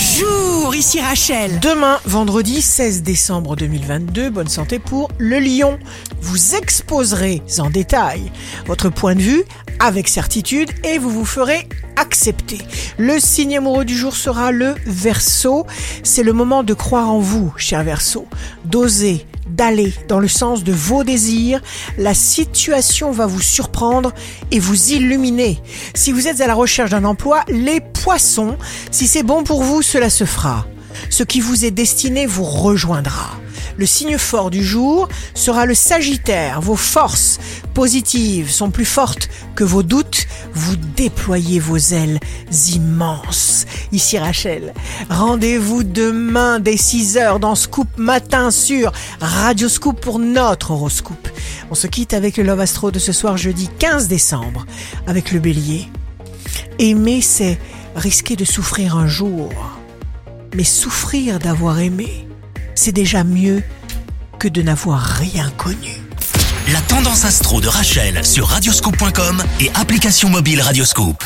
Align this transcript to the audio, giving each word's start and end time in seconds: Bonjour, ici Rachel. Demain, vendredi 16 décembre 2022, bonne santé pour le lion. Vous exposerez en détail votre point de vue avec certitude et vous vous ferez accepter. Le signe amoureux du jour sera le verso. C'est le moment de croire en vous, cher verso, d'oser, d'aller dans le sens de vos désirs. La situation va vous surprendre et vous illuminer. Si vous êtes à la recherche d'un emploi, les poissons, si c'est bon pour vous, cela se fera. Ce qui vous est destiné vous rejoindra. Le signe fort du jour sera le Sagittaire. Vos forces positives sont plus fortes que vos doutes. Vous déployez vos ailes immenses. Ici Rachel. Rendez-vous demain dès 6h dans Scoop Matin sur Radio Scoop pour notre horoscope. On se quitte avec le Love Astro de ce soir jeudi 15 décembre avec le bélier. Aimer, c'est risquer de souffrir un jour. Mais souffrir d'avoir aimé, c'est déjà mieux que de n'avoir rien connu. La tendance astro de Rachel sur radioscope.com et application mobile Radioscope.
Bonjour, 0.00 0.74
ici 0.74 0.98
Rachel. 0.98 1.60
Demain, 1.60 1.98
vendredi 2.06 2.62
16 2.62 3.02
décembre 3.02 3.54
2022, 3.54 4.30
bonne 4.30 4.48
santé 4.48 4.78
pour 4.78 5.10
le 5.18 5.38
lion. 5.38 5.78
Vous 6.22 6.54
exposerez 6.54 7.42
en 7.58 7.68
détail 7.68 8.32
votre 8.64 8.88
point 8.88 9.14
de 9.14 9.20
vue 9.20 9.44
avec 9.80 10.08
certitude 10.08 10.70
et 10.84 10.98
vous 10.98 11.10
vous 11.10 11.24
ferez 11.24 11.66
accepter. 11.96 12.58
Le 12.98 13.18
signe 13.18 13.56
amoureux 13.56 13.84
du 13.84 13.96
jour 13.96 14.14
sera 14.14 14.52
le 14.52 14.74
verso. 14.86 15.66
C'est 16.02 16.22
le 16.22 16.32
moment 16.32 16.62
de 16.62 16.74
croire 16.74 17.10
en 17.10 17.18
vous, 17.18 17.52
cher 17.56 17.82
verso, 17.82 18.26
d'oser, 18.64 19.26
d'aller 19.48 19.92
dans 20.08 20.20
le 20.20 20.28
sens 20.28 20.62
de 20.62 20.72
vos 20.72 21.02
désirs. 21.02 21.60
La 21.98 22.14
situation 22.14 23.10
va 23.10 23.26
vous 23.26 23.40
surprendre 23.40 24.12
et 24.50 24.58
vous 24.58 24.92
illuminer. 24.92 25.60
Si 25.94 26.12
vous 26.12 26.28
êtes 26.28 26.40
à 26.40 26.46
la 26.46 26.54
recherche 26.54 26.90
d'un 26.90 27.04
emploi, 27.04 27.42
les 27.48 27.80
poissons, 27.80 28.56
si 28.90 29.06
c'est 29.06 29.22
bon 29.22 29.42
pour 29.42 29.62
vous, 29.62 29.82
cela 29.82 30.10
se 30.10 30.24
fera. 30.24 30.66
Ce 31.08 31.22
qui 31.22 31.40
vous 31.40 31.64
est 31.64 31.70
destiné 31.70 32.26
vous 32.26 32.44
rejoindra. 32.44 33.30
Le 33.80 33.86
signe 33.86 34.18
fort 34.18 34.50
du 34.50 34.62
jour 34.62 35.08
sera 35.32 35.64
le 35.64 35.72
Sagittaire. 35.72 36.60
Vos 36.60 36.76
forces 36.76 37.38
positives 37.72 38.50
sont 38.50 38.70
plus 38.70 38.84
fortes 38.84 39.30
que 39.54 39.64
vos 39.64 39.82
doutes. 39.82 40.26
Vous 40.52 40.76
déployez 40.76 41.58
vos 41.58 41.78
ailes 41.78 42.20
immenses. 42.74 43.64
Ici 43.90 44.18
Rachel. 44.18 44.74
Rendez-vous 45.08 45.82
demain 45.82 46.60
dès 46.60 46.74
6h 46.74 47.38
dans 47.38 47.54
Scoop 47.54 47.88
Matin 47.96 48.50
sur 48.50 48.92
Radio 49.18 49.66
Scoop 49.66 49.98
pour 49.98 50.18
notre 50.18 50.72
horoscope. 50.72 51.28
On 51.70 51.74
se 51.74 51.86
quitte 51.86 52.12
avec 52.12 52.36
le 52.36 52.42
Love 52.42 52.60
Astro 52.60 52.90
de 52.90 52.98
ce 52.98 53.12
soir 53.12 53.38
jeudi 53.38 53.70
15 53.78 54.08
décembre 54.08 54.66
avec 55.06 55.32
le 55.32 55.40
bélier. 55.40 55.88
Aimer, 56.78 57.22
c'est 57.22 57.58
risquer 57.96 58.36
de 58.36 58.44
souffrir 58.44 58.98
un 58.98 59.06
jour. 59.06 59.50
Mais 60.54 60.64
souffrir 60.64 61.38
d'avoir 61.38 61.78
aimé, 61.78 62.26
c'est 62.74 62.92
déjà 62.92 63.24
mieux 63.24 63.62
que 64.38 64.48
de 64.48 64.62
n'avoir 64.62 65.00
rien 65.00 65.50
connu. 65.56 66.00
La 66.72 66.80
tendance 66.82 67.24
astro 67.24 67.60
de 67.60 67.68
Rachel 67.68 68.24
sur 68.24 68.46
radioscope.com 68.46 69.42
et 69.60 69.70
application 69.74 70.28
mobile 70.28 70.60
Radioscope. 70.60 71.24